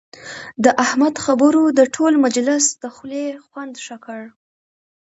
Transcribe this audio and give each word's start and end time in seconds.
د 0.63 0.65
احمد 0.83 1.15
خبرو 1.25 1.63
د 1.79 1.81
ټول 1.95 2.13
مجلس 2.25 2.65
د 2.81 2.83
خولې 2.95 3.25
خوند 3.45 3.73
ښه 3.85 3.97
کړ. 4.05 4.21